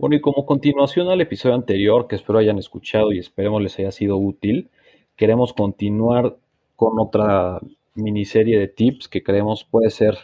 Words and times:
Bueno, 0.00 0.16
y 0.16 0.22
como 0.22 0.46
continuación 0.46 1.10
al 1.10 1.20
episodio 1.20 1.54
anterior, 1.54 2.08
que 2.08 2.16
espero 2.16 2.38
hayan 2.38 2.58
escuchado 2.58 3.12
y 3.12 3.18
esperemos 3.18 3.60
les 3.60 3.78
haya 3.78 3.92
sido 3.92 4.16
útil, 4.16 4.70
queremos 5.14 5.52
continuar 5.52 6.38
con 6.74 6.98
otra 6.98 7.60
miniserie 7.94 8.58
de 8.58 8.66
tips 8.66 9.08
que 9.08 9.22
creemos 9.22 9.64
puede 9.64 9.90
ser 9.90 10.16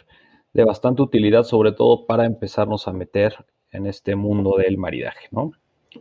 de 0.53 0.63
bastante 0.63 1.03
utilidad, 1.03 1.43
sobre 1.43 1.73
todo 1.73 2.07
para 2.07 2.25
empezarnos 2.25 2.87
a 2.87 2.91
meter 2.91 3.35
en 3.71 3.85
este 3.85 4.15
mundo 4.15 4.55
del 4.57 4.79
maridaje, 4.79 5.27
¿no? 5.29 5.51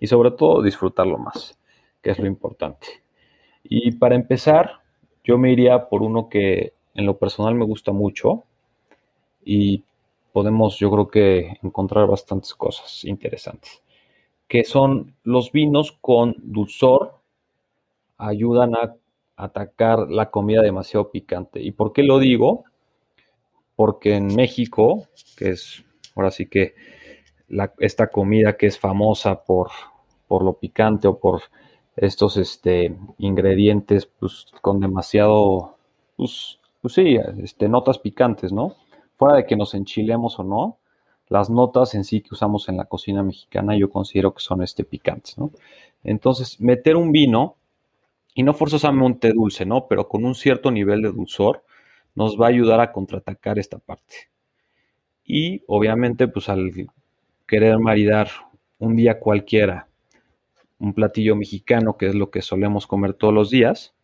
Y 0.01 0.07
sobre 0.07 0.30
todo 0.30 0.63
disfrutarlo 0.63 1.19
más, 1.19 1.59
que 2.01 2.13
es 2.13 2.19
lo 2.19 2.27
importante. 2.27 2.87
Y 3.63 3.93
para 3.93 4.15
empezar, 4.15 4.80
yo 5.23 5.37
me 5.37 5.52
iría 5.52 5.91
por 5.91 6.01
uno 6.01 6.30
que 6.30 6.73
en 6.95 7.05
lo 7.05 7.19
personal 7.19 7.55
me 7.55 7.66
gusta 7.66 7.93
mucho 7.93 8.45
y 9.45 9.85
podemos 10.37 10.77
yo 10.77 10.91
creo 10.91 11.09
que 11.09 11.57
encontrar 11.63 12.07
bastantes 12.07 12.53
cosas 12.53 13.07
interesantes, 13.07 13.83
que 14.47 14.65
son 14.65 15.17
los 15.23 15.51
vinos 15.51 15.97
con 15.99 16.35
dulzor, 16.37 17.15
ayudan 18.19 18.75
a 18.75 18.97
atacar 19.35 20.10
la 20.10 20.30
comida 20.30 20.60
demasiado 20.60 21.10
picante. 21.10 21.63
¿Y 21.63 21.71
por 21.71 21.95
qué 21.95 22.02
lo 22.02 22.19
digo? 22.19 22.65
Porque 23.77 24.16
en 24.16 24.27
México, 24.27 25.07
que 25.38 25.52
es 25.52 25.83
ahora 26.15 26.30
sí 26.30 26.51
que 26.51 26.75
esta 27.79 28.09
comida 28.09 28.59
que 28.59 28.66
es 28.66 28.79
famosa 28.79 29.43
por, 29.43 29.71
por 30.29 30.45
lo 30.45 30.59
picante 30.59 31.09
o 31.09 31.19
por 31.19 31.45
estos 31.97 32.37
este, 32.37 32.95
ingredientes 33.16 34.05
pues, 34.05 34.49
con 34.60 34.80
demasiado, 34.80 35.79
pues, 36.15 36.59
pues 36.82 36.93
sí, 36.93 37.16
este, 37.43 37.71
notas 37.71 37.99
picantes, 37.99 38.53
¿no? 38.53 38.77
Fuera 39.17 39.37
de 39.37 39.47
que 39.47 39.57
nos 39.57 39.75
enchilemos 39.75 40.39
o 40.39 40.45
no, 40.45 40.79
las 41.29 41.51
notas 41.51 41.95
en 41.95 42.05
sí 42.05 42.21
que 42.21 42.31
usamos 42.33 42.69
en 42.69 42.77
la 42.77 42.85
cocina 42.85 43.23
mexicana 43.23 43.77
yo 43.77 43.91
considero 43.91 44.33
que 44.33 44.41
son 44.41 44.63
este 44.63 44.85
picantes, 44.85 45.37
¿no? 45.39 45.51
Entonces, 46.05 46.61
meter 46.61 46.97
un 46.97 47.11
vino, 47.11 47.57
y 48.37 48.43
no 48.43 48.53
forzosamente 48.53 49.33
dulce, 49.33 49.65
¿no? 49.65 49.89
Pero 49.89 50.09
con 50.09 50.25
un 50.27 50.35
cierto 50.35 50.71
nivel 50.71 51.01
de 51.01 51.11
dulzor, 51.11 51.65
nos 52.15 52.39
va 52.39 52.47
a 52.47 52.51
ayudar 52.51 52.81
a 52.81 52.93
contraatacar 52.93 53.59
esta 53.59 53.79
parte. 53.79 54.29
Y 55.25 55.63
obviamente, 55.67 56.29
pues 56.29 56.51
al 56.51 56.71
querer 57.47 57.79
maridar 57.79 58.29
un 58.79 58.95
día 58.95 59.19
cualquiera 59.19 59.89
un 60.79 60.93
platillo 60.93 61.35
mexicano, 61.35 61.97
que 61.97 62.09
es 62.09 62.15
lo 62.15 62.31
que 62.31 62.43
solemos 62.43 62.87
comer 62.87 63.15
todos 63.15 63.33
los 63.33 63.49
días, 63.49 63.95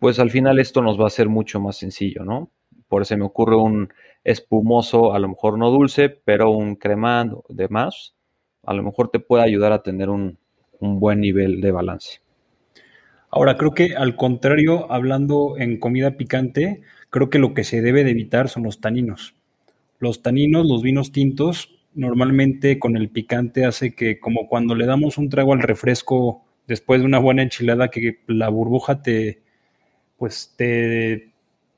pues 0.00 0.18
al 0.18 0.30
final 0.30 0.58
esto 0.58 0.82
nos 0.82 1.00
va 1.00 1.06
a 1.06 1.10
ser 1.10 1.28
mucho 1.28 1.60
más 1.60 1.76
sencillo, 1.76 2.24
¿no? 2.24 2.50
Por 2.88 3.02
eso 3.02 3.16
me 3.16 3.24
ocurre 3.24 3.54
un 3.54 3.92
espumoso, 4.26 5.14
a 5.14 5.20
lo 5.20 5.28
mejor 5.28 5.56
no 5.56 5.70
dulce, 5.70 6.08
pero 6.08 6.50
un 6.50 6.74
cremado 6.74 7.44
de 7.48 7.68
más, 7.68 8.14
a 8.64 8.74
lo 8.74 8.82
mejor 8.82 9.08
te 9.08 9.20
puede 9.20 9.44
ayudar 9.44 9.72
a 9.72 9.84
tener 9.84 10.10
un, 10.10 10.36
buen 10.78 11.20
nivel 11.20 11.60
de 11.60 11.70
balance. 11.70 12.20
Ahora, 13.30 13.56
creo 13.56 13.72
que 13.72 13.94
al 13.96 14.16
contrario, 14.16 14.92
hablando 14.92 15.54
en 15.58 15.78
comida 15.78 16.16
picante, 16.16 16.82
creo 17.08 17.30
que 17.30 17.38
lo 17.38 17.54
que 17.54 17.64
se 17.64 17.80
debe 17.80 18.04
de 18.04 18.10
evitar 18.10 18.48
son 18.48 18.64
los 18.64 18.80
taninos. 18.80 19.34
Los 20.00 20.22
taninos, 20.22 20.66
los 20.66 20.82
vinos 20.82 21.12
tintos, 21.12 21.70
normalmente 21.94 22.78
con 22.78 22.96
el 22.96 23.08
picante 23.08 23.64
hace 23.64 23.94
que 23.94 24.20
como 24.20 24.48
cuando 24.48 24.74
le 24.74 24.84
damos 24.84 25.16
un 25.16 25.30
trago 25.30 25.54
al 25.54 25.62
refresco 25.62 26.42
después 26.66 27.00
de 27.00 27.06
una 27.06 27.20
buena 27.20 27.42
enchilada, 27.42 27.88
que 27.88 28.18
la 28.26 28.48
burbuja 28.48 29.00
te, 29.02 29.40
pues 30.18 30.52
te 30.56 31.30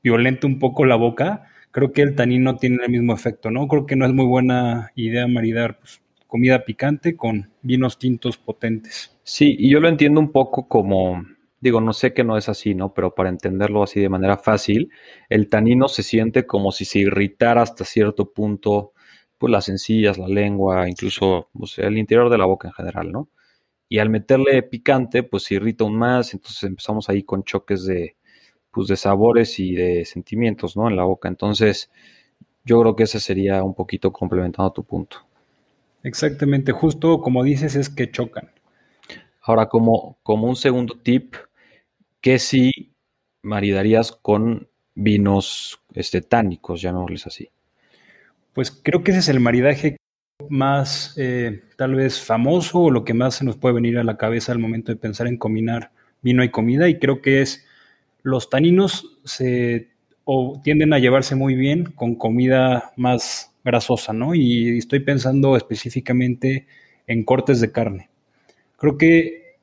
violente 0.03 0.45
un 0.45 0.59
poco 0.59 0.83
la 0.85 0.95
boca, 0.95 1.45
creo 1.71 1.91
que 1.91 2.01
el 2.01 2.15
tanino 2.15 2.57
tiene 2.57 2.77
el 2.83 2.91
mismo 2.91 3.13
efecto, 3.13 3.51
¿no? 3.51 3.67
Creo 3.67 3.85
que 3.85 3.95
no 3.95 4.05
es 4.05 4.13
muy 4.13 4.25
buena 4.25 4.91
idea 4.95 5.27
maridar 5.27 5.79
pues, 5.79 6.01
comida 6.27 6.65
picante 6.65 7.15
con 7.15 7.51
vinos 7.61 7.99
tintos 7.99 8.37
potentes. 8.37 9.17
Sí, 9.23 9.55
y 9.57 9.69
yo 9.69 9.79
lo 9.79 9.89
entiendo 9.89 10.19
un 10.19 10.31
poco 10.31 10.67
como, 10.67 11.23
digo, 11.59 11.81
no 11.81 11.93
sé 11.93 12.13
que 12.13 12.23
no 12.23 12.37
es 12.37 12.49
así, 12.49 12.75
¿no? 12.75 12.93
Pero 12.93 13.13
para 13.15 13.29
entenderlo 13.29 13.83
así 13.83 13.99
de 13.99 14.09
manera 14.09 14.37
fácil, 14.37 14.91
el 15.29 15.49
tanino 15.49 15.87
se 15.87 16.03
siente 16.03 16.45
como 16.45 16.71
si 16.71 16.85
se 16.85 16.99
irritara 16.99 17.61
hasta 17.61 17.85
cierto 17.85 18.31
punto, 18.31 18.93
pues 19.37 19.51
las 19.51 19.69
encías, 19.69 20.17
la 20.17 20.27
lengua, 20.27 20.89
incluso 20.89 21.49
sea, 21.65 21.87
el 21.87 21.97
interior 21.97 22.29
de 22.29 22.37
la 22.37 22.45
boca 22.45 22.67
en 22.67 22.73
general, 22.73 23.11
¿no? 23.11 23.29
Y 23.89 23.99
al 23.99 24.09
meterle 24.09 24.61
picante, 24.63 25.23
pues 25.23 25.43
se 25.43 25.55
irrita 25.55 25.83
aún 25.83 25.97
más, 25.97 26.33
entonces 26.33 26.61
empezamos 26.63 27.09
ahí 27.09 27.23
con 27.23 27.43
choques 27.43 27.85
de, 27.85 28.17
pues, 28.71 28.87
de 28.87 28.95
sabores 28.95 29.59
y 29.59 29.75
de 29.75 30.05
sentimientos, 30.05 30.75
¿no? 30.77 30.87
En 30.89 30.95
la 30.95 31.03
boca. 31.03 31.27
Entonces, 31.27 31.89
yo 32.63 32.79
creo 32.81 32.95
que 32.95 33.03
ese 33.03 33.19
sería 33.19 33.63
un 33.63 33.73
poquito 33.73 34.11
complementando 34.11 34.71
tu 34.71 34.83
punto. 34.83 35.25
Exactamente, 36.03 36.71
justo 36.71 37.19
como 37.19 37.43
dices, 37.43 37.75
es 37.75 37.89
que 37.89 38.09
chocan. 38.09 38.51
Ahora, 39.41 39.67
como, 39.67 40.17
como 40.23 40.47
un 40.47 40.55
segundo 40.55 40.97
tip, 40.97 41.35
¿qué 42.21 42.39
si 42.39 42.93
maridarías 43.41 44.11
con 44.11 44.69
vinos 44.95 45.81
este, 45.93 46.21
tánicos, 46.21 46.81
llamémosles 46.81 47.27
así? 47.27 47.49
Pues 48.53 48.71
creo 48.71 49.03
que 49.03 49.11
ese 49.11 49.19
es 49.21 49.29
el 49.29 49.39
maridaje 49.39 49.97
más 50.49 51.13
eh, 51.17 51.63
tal 51.75 51.95
vez 51.95 52.21
famoso 52.21 52.79
o 52.79 52.91
lo 52.91 53.03
que 53.03 53.13
más 53.13 53.35
se 53.35 53.45
nos 53.45 53.57
puede 53.57 53.75
venir 53.75 53.97
a 53.97 54.03
la 54.03 54.17
cabeza 54.17 54.51
al 54.51 54.59
momento 54.59 54.91
de 54.91 54.97
pensar 54.97 55.27
en 55.27 55.37
combinar 55.37 55.91
vino 56.21 56.43
y 56.43 56.49
comida 56.49 56.87
y 56.87 56.99
creo 56.99 57.21
que 57.21 57.41
es 57.41 57.65
los 58.23 58.49
taninos 58.49 59.19
se 59.23 59.89
tienden 60.63 60.93
a 60.93 60.99
llevarse 60.99 61.35
muy 61.35 61.55
bien 61.55 61.85
con 61.85 62.15
comida 62.15 62.91
más 62.95 63.55
grasosa, 63.63 64.13
¿no? 64.13 64.35
Y 64.35 64.77
estoy 64.77 64.99
pensando 64.99 65.55
específicamente 65.55 66.67
en 67.07 67.23
cortes 67.23 67.59
de 67.61 67.71
carne. 67.71 68.09
Creo 68.77 68.97
que 68.97 69.57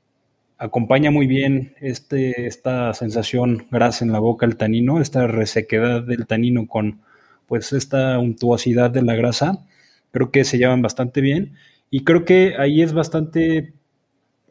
acompaña 0.58 1.10
muy 1.10 1.26
bien 1.26 1.74
este, 1.80 2.46
esta 2.46 2.92
sensación 2.94 3.66
grasa 3.70 4.04
en 4.04 4.12
la 4.12 4.18
boca, 4.18 4.46
el 4.46 4.56
tanino, 4.56 5.00
esta 5.00 5.26
resequedad 5.26 6.02
del 6.02 6.26
tanino 6.26 6.66
con 6.66 7.00
pues 7.46 7.72
esta 7.72 8.18
untuosidad 8.18 8.90
de 8.90 9.02
la 9.02 9.14
grasa. 9.14 9.64
Creo 10.10 10.30
que 10.30 10.44
se 10.44 10.58
llevan 10.58 10.82
bastante 10.82 11.20
bien 11.20 11.52
y 11.90 12.04
creo 12.04 12.24
que 12.24 12.54
ahí 12.58 12.82
es 12.82 12.92
bastante 12.92 13.72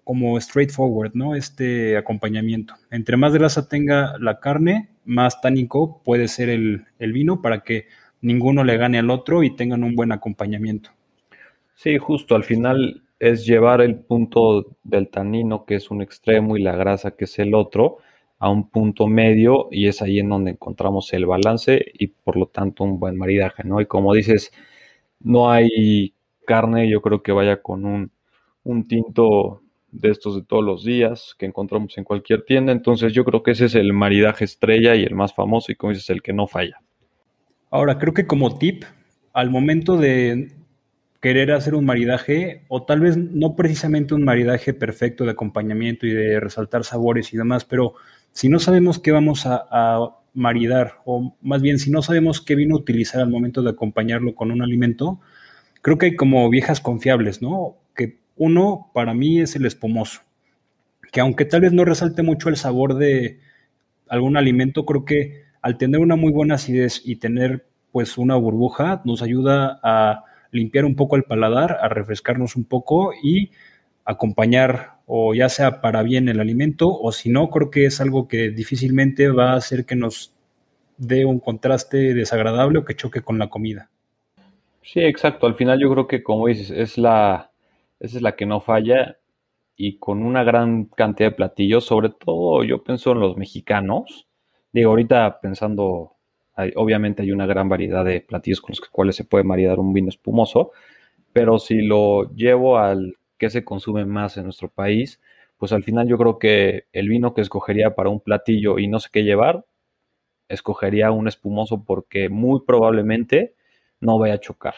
como 0.05 0.39
straightforward, 0.39 1.11
¿no? 1.15 1.35
Este 1.35 1.97
acompañamiento. 1.97 2.75
Entre 2.91 3.17
más 3.17 3.33
grasa 3.33 3.67
tenga 3.67 4.17
la 4.19 4.39
carne, 4.39 4.89
más 5.03 5.41
tánico 5.41 6.01
puede 6.05 6.27
ser 6.27 6.49
el, 6.49 6.85
vino 6.99 7.41
para 7.41 7.61
que 7.61 7.87
ninguno 8.21 8.63
le 8.63 8.77
gane 8.77 8.99
al 8.99 9.09
otro 9.09 9.43
y 9.43 9.55
tengan 9.55 9.83
un 9.83 9.95
buen 9.95 10.11
acompañamiento. 10.11 10.91
Sí, 11.73 11.97
justo, 11.97 12.35
al 12.35 12.43
final 12.43 13.01
es 13.19 13.47
llevar 13.47 13.81
el 13.81 13.95
punto 13.95 14.77
del 14.83 15.09
tanino, 15.09 15.65
que 15.65 15.75
es 15.75 15.89
un 15.89 16.03
extremo, 16.03 16.55
y 16.55 16.61
la 16.61 16.75
grasa, 16.75 17.15
que 17.15 17.25
es 17.25 17.39
el 17.39 17.55
otro, 17.55 17.97
a 18.37 18.49
un 18.49 18.69
punto 18.69 19.07
medio, 19.07 19.69
y 19.71 19.87
es 19.87 20.03
ahí 20.03 20.19
en 20.19 20.29
donde 20.29 20.51
encontramos 20.51 21.11
el 21.13 21.25
balance 21.25 21.83
y 21.93 22.07
por 22.07 22.37
lo 22.37 22.45
tanto 22.45 22.83
un 22.83 22.99
buen 22.99 23.17
maridaje, 23.17 23.63
¿no? 23.63 23.81
Y 23.81 23.87
como 23.87 24.13
dices, 24.13 24.51
no 25.19 25.49
hay 25.49 26.13
carne, 26.45 26.87
yo 26.89 27.01
creo 27.01 27.23
que 27.23 27.31
vaya 27.31 27.63
con 27.63 27.85
un, 27.85 28.11
un 28.63 28.87
tinto 28.87 29.63
de 29.95 30.11
estos 30.11 30.35
de 30.35 30.43
todos 30.43 30.63
los 30.63 30.83
días 30.83 31.35
que 31.37 31.45
encontramos 31.45 31.97
en 31.97 32.03
cualquier 32.03 32.43
tienda. 32.43 32.71
Entonces 32.71 33.13
yo 33.13 33.23
creo 33.23 33.43
que 33.43 33.51
ese 33.51 33.65
es 33.65 33.75
el 33.75 33.93
maridaje 33.93 34.45
estrella 34.45 34.95
y 34.95 35.03
el 35.03 35.15
más 35.15 35.33
famoso 35.33 35.71
y 35.71 35.75
como 35.75 35.93
dices, 35.93 36.09
el 36.09 36.21
que 36.21 36.33
no 36.33 36.47
falla. 36.47 36.81
Ahora, 37.69 37.97
creo 37.97 38.13
que 38.13 38.27
como 38.27 38.57
tip, 38.57 38.83
al 39.33 39.49
momento 39.49 39.97
de 39.97 40.51
querer 41.19 41.51
hacer 41.51 41.75
un 41.75 41.85
maridaje, 41.85 42.63
o 42.67 42.83
tal 42.83 42.99
vez 42.99 43.17
no 43.17 43.55
precisamente 43.55 44.13
un 44.13 44.23
maridaje 44.23 44.73
perfecto 44.73 45.25
de 45.25 45.31
acompañamiento 45.31 46.05
y 46.05 46.11
de 46.11 46.39
resaltar 46.39 46.83
sabores 46.83 47.33
y 47.33 47.37
demás, 47.37 47.65
pero 47.65 47.95
si 48.31 48.47
no 48.47 48.59
sabemos 48.59 48.99
qué 48.99 49.11
vamos 49.11 49.45
a, 49.45 49.65
a 49.71 50.09
maridar, 50.33 50.99
o 51.05 51.35
más 51.41 51.61
bien 51.61 51.79
si 51.79 51.89
no 51.89 52.01
sabemos 52.01 52.41
qué 52.41 52.55
vino 52.55 52.75
utilizar 52.75 53.21
al 53.21 53.29
momento 53.29 53.63
de 53.63 53.71
acompañarlo 53.71 54.35
con 54.35 54.51
un 54.51 54.61
alimento, 54.61 55.19
creo 55.81 55.97
que 55.97 56.07
hay 56.07 56.15
como 56.15 56.49
viejas 56.49 56.79
confiables, 56.79 57.41
¿no? 57.41 57.77
Que 57.95 58.19
uno, 58.35 58.91
para 58.93 59.13
mí, 59.13 59.39
es 59.39 59.55
el 59.55 59.65
espumoso, 59.65 60.21
que 61.11 61.21
aunque 61.21 61.45
tal 61.45 61.61
vez 61.61 61.73
no 61.73 61.85
resalte 61.85 62.23
mucho 62.23 62.49
el 62.49 62.57
sabor 62.57 62.95
de 62.95 63.39
algún 64.09 64.37
alimento, 64.37 64.85
creo 64.85 65.05
que 65.05 65.45
al 65.61 65.77
tener 65.77 65.99
una 66.01 66.15
muy 66.15 66.31
buena 66.31 66.55
acidez 66.55 67.01
y 67.03 67.15
tener 67.15 67.65
pues 67.91 68.17
una 68.17 68.35
burbuja, 68.35 69.01
nos 69.05 69.21
ayuda 69.21 69.79
a 69.81 70.25
limpiar 70.51 70.85
un 70.85 70.95
poco 70.95 71.15
el 71.15 71.23
paladar, 71.23 71.77
a 71.81 71.89
refrescarnos 71.89 72.55
un 72.55 72.65
poco 72.65 73.13
y 73.13 73.51
acompañar 74.03 74.95
o 75.05 75.33
ya 75.33 75.49
sea 75.49 75.81
para 75.81 76.03
bien 76.03 76.29
el 76.29 76.39
alimento 76.39 76.89
o 76.89 77.11
si 77.11 77.29
no, 77.29 77.49
creo 77.49 77.71
que 77.71 77.85
es 77.85 78.01
algo 78.01 78.27
que 78.27 78.49
difícilmente 78.49 79.29
va 79.29 79.53
a 79.53 79.55
hacer 79.55 79.85
que 79.85 79.95
nos 79.95 80.33
dé 80.97 81.25
un 81.25 81.39
contraste 81.39 82.13
desagradable 82.13 82.79
o 82.79 82.85
que 82.85 82.95
choque 82.95 83.21
con 83.21 83.39
la 83.39 83.47
comida. 83.47 83.89
Sí, 84.81 84.99
exacto. 84.99 85.47
Al 85.47 85.55
final 85.55 85.79
yo 85.79 85.91
creo 85.91 86.07
que 86.07 86.21
como 86.21 86.47
dices, 86.47 86.69
es 86.71 86.97
la, 86.97 87.51
esa 87.99 88.17
es 88.17 88.21
la 88.21 88.35
que 88.35 88.45
no 88.45 88.61
falla 88.61 89.17
y 89.75 89.97
con 89.99 90.23
una 90.23 90.43
gran 90.43 90.85
cantidad 90.85 91.29
de 91.31 91.35
platillos, 91.35 91.85
sobre 91.85 92.09
todo 92.09 92.63
yo 92.63 92.83
pienso 92.83 93.11
en 93.11 93.19
los 93.19 93.37
mexicanos. 93.37 94.27
Digo, 94.71 94.91
ahorita 94.91 95.39
pensando, 95.41 96.17
obviamente 96.75 97.23
hay 97.23 97.31
una 97.31 97.45
gran 97.45 97.69
variedad 97.69 98.05
de 98.05 98.21
platillos 98.21 98.61
con 98.61 98.71
los 98.71 98.81
cuales 98.81 99.15
se 99.15 99.25
puede 99.25 99.43
maridar 99.43 99.79
un 99.79 99.93
vino 99.93 100.09
espumoso, 100.09 100.71
pero 101.33 101.59
si 101.59 101.81
lo 101.81 102.33
llevo 102.33 102.77
al 102.77 103.17
que 103.37 103.49
se 103.49 103.65
consume 103.65 104.05
más 104.05 104.37
en 104.37 104.45
nuestro 104.45 104.69
país, 104.69 105.21
pues 105.57 105.73
al 105.73 105.83
final 105.83 106.07
yo 106.07 106.17
creo 106.17 106.39
que 106.39 106.85
el 106.93 107.09
vino 107.09 107.33
que 107.33 107.41
escogería 107.41 107.95
para 107.95 108.09
un 108.09 108.19
platillo 108.21 108.79
y 108.79 108.87
no 108.87 108.99
sé 108.99 109.09
qué 109.11 109.23
llevar, 109.23 109.65
escogería 110.49 111.11
un 111.11 111.27
espumoso 111.27 111.83
porque 111.83 112.29
muy 112.29 112.61
probablemente 112.65 113.55
no 113.99 114.19
vaya 114.19 114.35
a 114.35 114.39
chocar. 114.39 114.75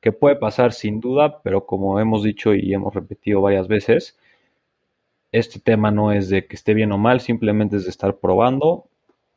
Que 0.00 0.12
puede 0.12 0.36
pasar 0.36 0.72
sin 0.72 1.00
duda, 1.00 1.42
pero 1.42 1.66
como 1.66 1.98
hemos 2.00 2.22
dicho 2.22 2.54
y 2.54 2.72
hemos 2.72 2.94
repetido 2.94 3.40
varias 3.40 3.68
veces, 3.68 4.16
este 5.32 5.60
tema 5.60 5.90
no 5.90 6.12
es 6.12 6.28
de 6.28 6.46
que 6.46 6.56
esté 6.56 6.74
bien 6.74 6.92
o 6.92 6.98
mal, 6.98 7.20
simplemente 7.20 7.76
es 7.76 7.84
de 7.84 7.90
estar 7.90 8.16
probando 8.16 8.88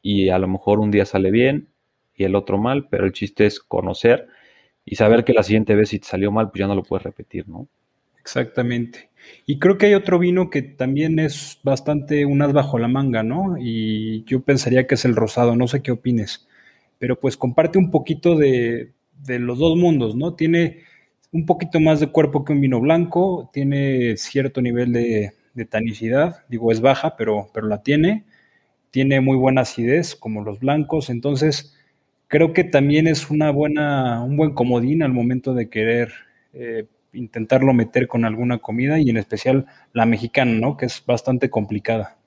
y 0.01 0.29
a 0.29 0.39
lo 0.39 0.47
mejor 0.47 0.79
un 0.79 0.91
día 0.91 1.05
sale 1.05 1.31
bien 1.31 1.69
y 2.15 2.23
el 2.23 2.35
otro 2.35 2.57
mal, 2.57 2.87
pero 2.89 3.05
el 3.05 3.11
chiste 3.11 3.45
es 3.45 3.59
conocer 3.59 4.27
y 4.85 4.95
saber 4.95 5.23
que 5.23 5.33
la 5.33 5.43
siguiente 5.43 5.75
vez 5.75 5.89
si 5.89 5.99
te 5.99 6.07
salió 6.07 6.31
mal, 6.31 6.49
pues 6.49 6.59
ya 6.59 6.67
no 6.67 6.75
lo 6.75 6.83
puedes 6.83 7.03
repetir, 7.03 7.47
¿no? 7.47 7.67
Exactamente. 8.19 9.09
Y 9.45 9.59
creo 9.59 9.77
que 9.77 9.87
hay 9.87 9.93
otro 9.93 10.19
vino 10.19 10.49
que 10.49 10.61
también 10.61 11.19
es 11.19 11.59
bastante 11.63 12.25
un 12.25 12.41
as 12.41 12.53
bajo 12.53 12.77
la 12.77 12.87
manga, 12.87 13.23
¿no? 13.23 13.55
Y 13.59 14.23
yo 14.25 14.41
pensaría 14.41 14.87
que 14.87 14.95
es 14.95 15.05
el 15.05 15.15
rosado, 15.15 15.55
no 15.55 15.67
sé 15.67 15.81
qué 15.81 15.91
opines, 15.91 16.47
pero 16.99 17.19
pues 17.19 17.37
comparte 17.37 17.77
un 17.77 17.91
poquito 17.91 18.35
de, 18.35 18.91
de 19.23 19.39
los 19.39 19.59
dos 19.59 19.77
mundos, 19.77 20.15
¿no? 20.15 20.33
Tiene 20.35 20.79
un 21.31 21.45
poquito 21.45 21.79
más 21.79 21.99
de 21.99 22.07
cuerpo 22.07 22.43
que 22.43 22.53
un 22.53 22.61
vino 22.61 22.79
blanco, 22.79 23.49
tiene 23.53 24.17
cierto 24.17 24.61
nivel 24.61 24.91
de, 24.93 25.33
de 25.53 25.65
tanicidad, 25.65 26.43
digo 26.49 26.71
es 26.71 26.81
baja, 26.81 27.15
pero, 27.15 27.49
pero 27.53 27.67
la 27.67 27.83
tiene, 27.83 28.25
tiene 28.89 29.21
muy 29.21 29.37
buena 29.37 29.61
acidez 29.61 30.15
como 30.15 30.43
los 30.43 30.59
blancos, 30.59 31.09
entonces 31.09 31.77
creo 32.27 32.53
que 32.53 32.63
también 32.63 33.07
es 33.07 33.29
una 33.29 33.51
buena, 33.51 34.23
un 34.23 34.37
buen 34.37 34.53
comodín 34.53 35.03
al 35.03 35.13
momento 35.13 35.53
de 35.53 35.69
querer 35.69 36.11
eh, 36.53 36.85
intentarlo 37.13 37.73
meter 37.73 38.07
con 38.07 38.25
alguna 38.25 38.59
comida 38.59 38.99
y 38.99 39.09
en 39.09 39.17
especial 39.17 39.65
la 39.93 40.05
mexicana, 40.05 40.53
¿no? 40.53 40.77
Que 40.77 40.85
es 40.85 41.03
bastante 41.05 41.49
complicada. 41.49 42.17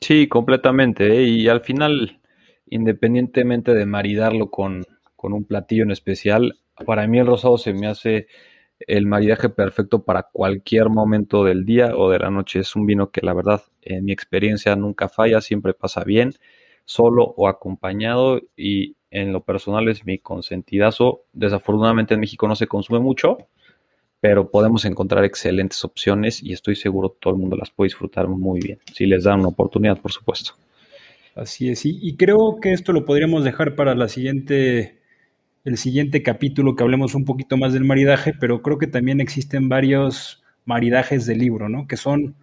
Sí, 0.00 0.28
completamente. 0.28 1.06
¿eh? 1.06 1.22
Y 1.22 1.48
al 1.48 1.60
final, 1.60 2.20
independientemente 2.68 3.72
de 3.72 3.86
maridarlo 3.86 4.50
con, 4.50 4.84
con 5.16 5.32
un 5.32 5.44
platillo 5.44 5.82
en 5.82 5.90
especial, 5.90 6.58
para 6.84 7.06
mí 7.06 7.18
el 7.18 7.26
rosado 7.26 7.58
se 7.58 7.72
me 7.72 7.86
hace 7.86 8.26
el 8.80 9.06
maridaje 9.06 9.48
perfecto 9.48 10.04
para 10.04 10.24
cualquier 10.24 10.90
momento 10.90 11.44
del 11.44 11.64
día 11.64 11.96
o 11.96 12.10
de 12.10 12.18
la 12.18 12.30
noche. 12.30 12.60
Es 12.60 12.76
un 12.76 12.86
vino 12.86 13.10
que 13.10 13.22
la 13.22 13.32
verdad, 13.32 13.62
en 13.82 14.04
mi 14.04 14.12
experiencia, 14.12 14.76
nunca 14.76 15.08
falla, 15.08 15.40
siempre 15.40 15.72
pasa 15.72 16.04
bien, 16.04 16.32
solo 16.84 17.24
o 17.24 17.48
acompañado 17.48 18.40
y 18.56 18.96
en 19.10 19.32
lo 19.32 19.42
personal 19.42 19.88
es 19.88 20.04
mi 20.04 20.18
consentidazo. 20.18 21.22
Desafortunadamente 21.32 22.14
en 22.14 22.20
México 22.20 22.46
no 22.46 22.54
se 22.54 22.66
consume 22.66 23.00
mucho, 23.00 23.38
pero 24.20 24.50
podemos 24.50 24.84
encontrar 24.84 25.24
excelentes 25.24 25.82
opciones 25.84 26.42
y 26.42 26.52
estoy 26.52 26.76
seguro 26.76 27.16
todo 27.18 27.34
el 27.34 27.40
mundo 27.40 27.56
las 27.56 27.70
puede 27.70 27.86
disfrutar 27.86 28.28
muy 28.28 28.60
bien, 28.60 28.78
si 28.92 29.06
les 29.06 29.24
dan 29.24 29.40
una 29.40 29.48
oportunidad, 29.48 30.00
por 30.00 30.12
supuesto. 30.12 30.52
Así 31.34 31.68
es, 31.68 31.84
y 31.84 32.16
creo 32.16 32.58
que 32.62 32.72
esto 32.72 32.92
lo 32.92 33.04
podríamos 33.04 33.44
dejar 33.44 33.74
para 33.74 33.94
la 33.94 34.08
siguiente 34.08 35.02
el 35.66 35.78
siguiente 35.78 36.22
capítulo 36.22 36.76
que 36.76 36.84
hablemos 36.84 37.16
un 37.16 37.24
poquito 37.24 37.56
más 37.56 37.72
del 37.72 37.82
maridaje, 37.82 38.32
pero 38.38 38.62
creo 38.62 38.78
que 38.78 38.86
también 38.86 39.20
existen 39.20 39.68
varios 39.68 40.44
maridajes 40.64 41.26
de 41.26 41.34
libro, 41.34 41.68
¿no? 41.68 41.88
Que 41.88 41.96
son 41.96 42.36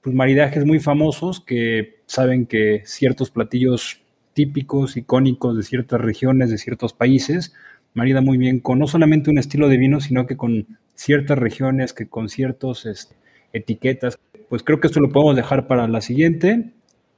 pues, 0.00 0.16
maridajes 0.16 0.64
muy 0.64 0.80
famosos 0.80 1.40
que 1.40 2.00
saben 2.06 2.46
que 2.46 2.80
ciertos 2.86 3.30
platillos 3.30 4.00
típicos, 4.32 4.96
icónicos 4.96 5.58
de 5.58 5.62
ciertas 5.62 6.00
regiones, 6.00 6.50
de 6.50 6.56
ciertos 6.56 6.94
países, 6.94 7.52
marida 7.92 8.22
muy 8.22 8.38
bien 8.38 8.60
con 8.60 8.78
no 8.78 8.86
solamente 8.86 9.28
un 9.28 9.36
estilo 9.36 9.68
de 9.68 9.76
vino, 9.76 10.00
sino 10.00 10.26
que 10.26 10.38
con 10.38 10.66
ciertas 10.94 11.38
regiones, 11.38 11.92
que 11.92 12.08
con 12.08 12.30
ciertas 12.30 12.86
este, 12.86 13.14
etiquetas. 13.52 14.18
Pues 14.48 14.62
creo 14.62 14.80
que 14.80 14.86
esto 14.86 15.00
lo 15.00 15.10
podemos 15.10 15.36
dejar 15.36 15.66
para 15.66 15.86
la 15.86 16.00
siguiente 16.00 16.70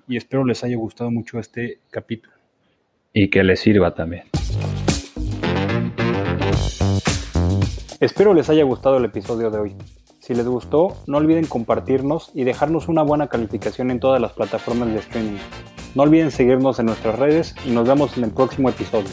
y 0.08 0.16
espero 0.16 0.44
les 0.44 0.64
haya 0.64 0.76
gustado 0.76 1.12
mucho 1.12 1.38
este 1.38 1.78
capítulo. 1.92 2.34
Y 3.12 3.28
que 3.28 3.44
les 3.44 3.60
sirva 3.60 3.94
también. 3.94 4.24
Espero 8.02 8.34
les 8.34 8.50
haya 8.50 8.64
gustado 8.64 8.96
el 8.96 9.04
episodio 9.04 9.48
de 9.52 9.60
hoy. 9.60 9.76
Si 10.18 10.34
les 10.34 10.44
gustó, 10.44 10.96
no 11.06 11.18
olviden 11.18 11.46
compartirnos 11.46 12.32
y 12.34 12.42
dejarnos 12.42 12.88
una 12.88 13.04
buena 13.04 13.28
calificación 13.28 13.92
en 13.92 14.00
todas 14.00 14.20
las 14.20 14.32
plataformas 14.32 14.88
de 14.88 14.98
streaming. 14.98 15.38
No 15.94 16.02
olviden 16.02 16.32
seguirnos 16.32 16.80
en 16.80 16.86
nuestras 16.86 17.16
redes 17.16 17.54
y 17.64 17.70
nos 17.70 17.86
vemos 17.86 18.18
en 18.18 18.24
el 18.24 18.32
próximo 18.32 18.68
episodio. 18.68 19.08